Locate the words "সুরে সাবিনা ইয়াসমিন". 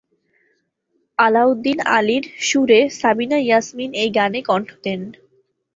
2.39-3.91